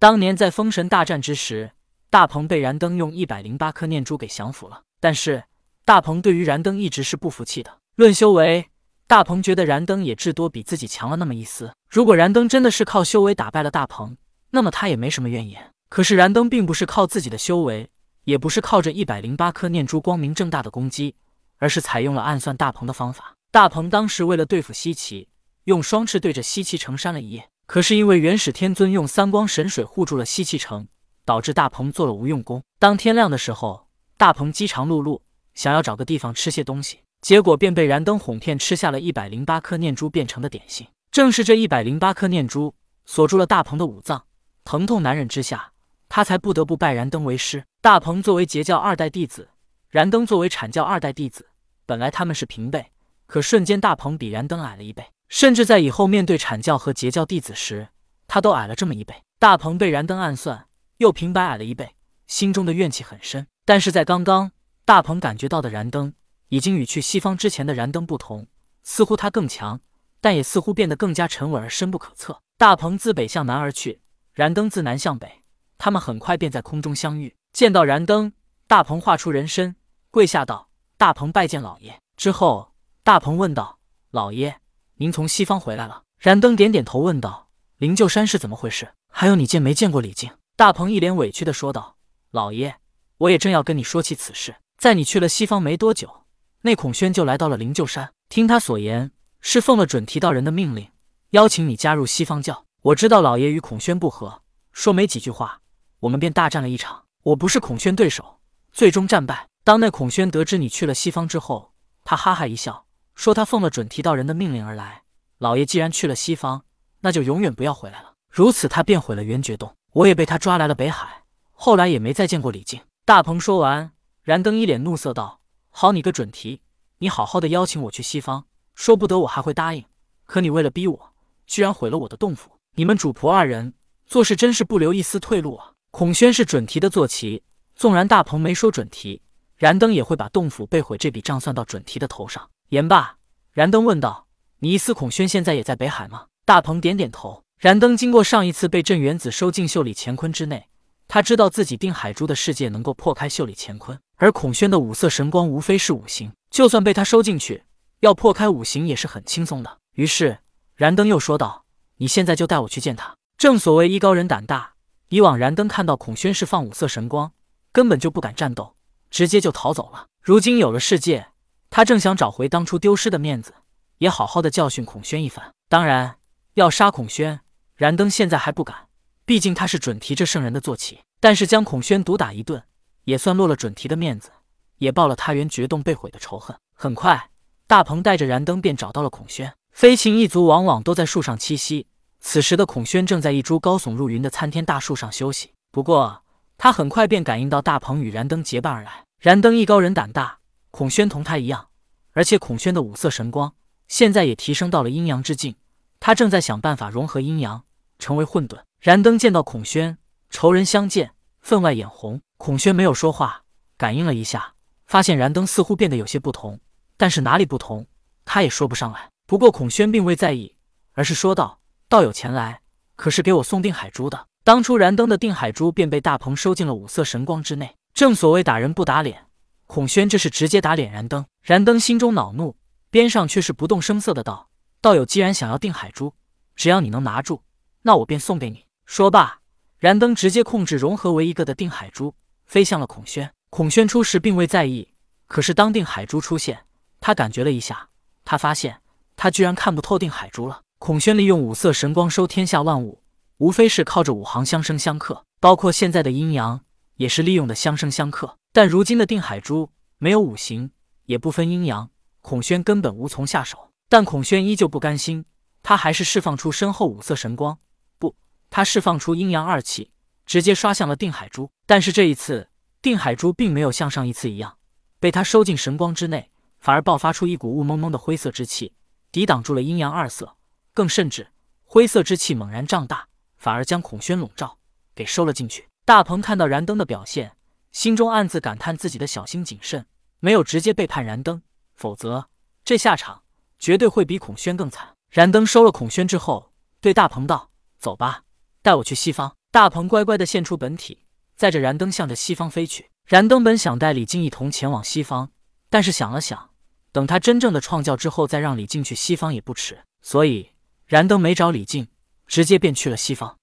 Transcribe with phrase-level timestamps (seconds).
[0.00, 1.72] 当年在封神大战之时，
[2.08, 5.44] 大鹏被燃灯用一百零八颗念珠给降服了，但是
[5.84, 7.80] 大鹏对于燃灯一直是不服气的。
[7.96, 8.70] 论修为，
[9.06, 11.74] 大鹏觉得燃灯也至多比自己强了那么一丝。
[11.90, 14.16] 如果燃灯真的是靠修为打败了大鹏，
[14.52, 15.74] 那么他也没什么怨言。
[15.90, 17.90] 可是燃灯并不是靠自己的修为，
[18.24, 21.14] 也不是靠着一百零八颗念珠光明正大的攻击，
[21.58, 23.34] 而是采用了暗算大鹏的方法。
[23.50, 25.28] 大鹏当时为了对付西岐，
[25.64, 27.50] 用双翅对着西岐城扇了一夜。
[27.70, 30.88] 可是因为元始天尊用三光神水护住了西岐城，
[31.24, 32.64] 导致大鹏做了无用功。
[32.80, 33.86] 当天亮的时候，
[34.16, 35.20] 大鹏饥肠辘辘，
[35.54, 40.88] 想要找个地方吃些东西，结果便被燃灯哄骗吃下了一百零八颗念珠变成的点心。
[41.12, 42.74] 正是这一百零八颗念珠
[43.06, 44.24] 锁住了大鹏的五脏，
[44.64, 45.70] 疼痛难忍之下。
[46.08, 47.64] 他才不得不拜燃灯为师。
[47.80, 49.48] 大鹏作为截教二代弟子，
[49.90, 51.46] 燃灯作为阐教二代弟子，
[51.86, 52.86] 本来他们是平辈，
[53.28, 57.88] 可瞬间大鹏比燃灯矮了一倍，甚至在以后面对阐教和截教弟子时，
[58.26, 59.14] 他都矮了这么一倍。
[59.38, 60.66] 大鹏被燃灯暗算，
[60.98, 61.94] 又平白矮了一倍，
[62.26, 63.46] 心中的怨气很深。
[63.64, 64.50] 但是在刚刚，
[64.84, 66.12] 大鹏感觉到的燃灯
[66.48, 68.48] 已经与去西方之前的燃灯不同，
[68.82, 69.80] 似乎他更强，
[70.20, 72.42] 但也似乎变得更加沉稳而深不可测。
[72.58, 74.02] 大鹏自北向南而去，
[74.34, 75.42] 燃灯自南向北。
[75.78, 78.32] 他们很快便在空中相遇，见到燃灯，
[78.66, 79.76] 大鹏化出人身，
[80.10, 83.78] 跪下道：“大鹏拜见老爷。”之后，大鹏问道
[84.10, 84.59] ：“老爷，
[85.00, 87.48] 您从西方回来了？”燃灯点点头，问道
[87.78, 88.92] ：“灵鹫山是怎么回事？
[89.08, 91.96] 还有你见没见过李靖？”大鹏一脸委屈的说道
[92.30, 92.76] ：“老爷，
[93.16, 94.56] 我也正要跟你说起此事。
[94.76, 96.24] 在你去了西方没多久，
[96.60, 98.12] 那孔宣就来到了灵鹫山。
[98.28, 100.90] 听他所言，是奉了准提道人的命令，
[101.30, 102.66] 邀请你加入西方教。
[102.82, 105.62] 我知道老爷与孔宣不和，说没几句话。”
[106.00, 108.40] 我们便大战了一场，我不是孔宣对手，
[108.70, 109.48] 最终战败。
[109.64, 111.72] 当那孔宣得知你去了西方之后，
[112.04, 112.86] 他哈哈一笑，
[113.20, 115.02] 说他奉了准提道人的命令而来。
[115.36, 116.64] 老爷既然去了西方，
[117.00, 118.14] 那就永远不要回来了。
[118.30, 121.24] 如此，他便毁了元觉洞，我也被他抓来了北海。
[121.52, 122.80] 后来也没再见过李靖。
[123.04, 126.62] 大鹏说完，燃灯一脸怒色道：“好你个准提，
[126.96, 129.84] 你好好的邀请我去西方，说不得我还会答应。
[130.24, 131.12] 可你为了逼我，
[131.46, 132.50] 居然毁了我的洞府。
[132.76, 133.74] 你们主仆二人
[134.06, 137.42] 做事真是不留一丝退路啊！”孔宣是准提的坐骑，
[137.74, 139.20] 纵然大鹏没说准提，
[139.58, 142.48] 燃灯也会把洞府被毁这笔账算到准提的头上。
[142.70, 143.16] 言罢，
[143.60, 144.26] 燃灯问道
[144.60, 147.44] ：“你意思孔宣现在也在北海吗？”大鹏点点头。
[147.58, 150.70] 燃灯经过上一次被镇元子收进袖里乾坤之内，
[151.06, 157.64] 他知道自己定海珠的世界能够破开袖里乾坤，而孔宣的五色神光无非是五行，就算被他收进去，
[158.00, 159.76] 要破开五行也是很轻松的。
[159.92, 160.38] 于是，
[160.74, 161.66] 燃灯又说道
[162.00, 163.14] ：“你现在就带我去见他。
[163.36, 164.72] 正所谓艺高人胆大。”
[165.10, 167.30] 以往燃灯看到孔宣释放五色神光，
[167.72, 168.74] 根本就不敢战斗，
[169.10, 170.06] 直接就逃走了。
[170.22, 171.26] 如今有了世界，
[171.70, 173.54] 他正想找回当初丢失的面子，
[173.98, 175.54] 也好好的教训孔宣一番。
[175.68, 176.16] 当然，
[176.54, 177.40] 要杀孔宣，
[177.76, 178.88] 燃灯现在还不敢，
[179.24, 180.98] 毕竟他是准提这圣人的坐骑。
[181.20, 182.62] 但是将孔宣毒打一顿，
[183.04, 184.30] 也算落了准提的面子，
[184.78, 186.56] 也报了他原绝洞被毁的仇恨。
[186.74, 187.30] 很快，
[187.68, 189.54] 大鹏带着燃灯便找到了孔宣。
[189.72, 191.86] 飞禽一族往往都在树上栖息。
[192.18, 195.52] 此时的孔宣正在一株高耸入云的参天大树上休息。
[195.70, 196.24] 不过，
[196.58, 199.04] 他很快便感应到大鹏与燃灯结伴而来。
[199.20, 200.39] 燃灯艺高人胆大，
[200.70, 201.68] 孔宣同他一样，
[202.12, 203.54] 而且孔宣的五色神光
[203.88, 205.56] 现在也提升到了阴阳之境。
[205.98, 207.64] 他正在想办法融合阴阳，
[207.98, 208.58] 成为混沌。
[208.80, 209.98] 燃灯见到孔宣，
[210.30, 212.20] 仇人相见，分外眼红。
[212.38, 213.42] 孔宣没有说话，
[213.76, 214.54] 感应了一下，
[214.86, 216.58] 发现燃灯似乎变得有些不同，
[216.96, 217.86] 但是哪里不同，
[218.24, 219.10] 他也说不上来。
[219.26, 220.54] 不过孔宣并未在意，
[220.92, 221.60] 而是说道。
[221.88, 222.60] 道友前来，
[222.94, 224.26] 可是给我送定海珠的。
[224.44, 227.76] 当初燃灯的定海珠便被大鹏收进了五色神光之内。
[227.92, 229.26] 正所谓打人不打脸，
[229.70, 231.24] 孔宣这是直接打脸燃灯。
[231.44, 232.56] 燃灯心中恼怒，
[232.90, 234.48] 边上却是不动声色的道
[234.82, 236.12] ：“道友既然想要定海珠，
[236.56, 237.44] 只要你能拿住，
[237.82, 239.38] 那我便送给你。”说罢，
[239.78, 242.16] 燃灯直接控制融合为一个的定海珠，
[242.46, 243.32] 飞向了孔宣。
[243.48, 244.88] 孔宣初时并未在意，
[245.28, 246.64] 可是当定海珠出现，
[246.98, 247.90] 他感觉了一下，
[248.24, 248.80] 他发现
[249.14, 250.62] 他居然看不透定海珠了。
[250.80, 253.04] 孔宣利用五色神光收天下万物，
[253.36, 256.62] 无非是靠着五行相生相克，包括现在的阴阳
[256.96, 258.36] 也是利用的相生相克。
[258.52, 260.72] 但如今的定海珠没有五行，
[261.04, 263.70] 也不分阴阳，孔宣根本无从下手。
[263.88, 265.24] 但孔宣依旧不甘心，
[265.62, 267.58] 他还是释放出身后五色神光，
[267.98, 268.16] 不，
[268.48, 269.90] 他释放出阴阳二气，
[270.26, 271.50] 直接刷向了定海珠。
[271.66, 272.48] 但是这一次，
[272.82, 274.58] 定海珠并没有像上一次一样
[274.98, 278.74] 被他收进神光之内，反而爆发出一股雾蒙蒙的灰色之气，
[279.12, 280.36] 抵挡住了阴阳二色。
[280.74, 281.28] 更甚至，
[281.64, 283.06] 灰色之气猛然胀大，
[283.38, 284.58] 反而将孔宣笼罩，
[284.94, 285.68] 给收了进去。
[285.84, 287.32] 大鹏看到燃灯的表现，
[287.72, 289.86] 心中暗自感叹自己的小心谨慎，
[290.18, 291.42] 没有直接背叛燃灯，
[291.74, 292.28] 否则
[292.64, 293.22] 这下场
[293.58, 294.96] 绝对会比孔宣更惨。
[295.08, 298.22] 燃灯收了孔宣之后，对大鹏道：“走吧，
[298.62, 302.90] 带我去西方。”大鹏乖乖的现出本体，载着燃灯向着西方飞去。
[303.04, 305.32] 燃灯本想带李靖一同前往西方，
[305.68, 306.50] 但是想了想，
[306.92, 309.80] 等他真正的创教之后，再让李靖去西方也不迟。
[310.00, 310.50] 所以
[310.86, 311.88] 燃灯没找李靖，
[312.28, 313.39] 直接便去了西方。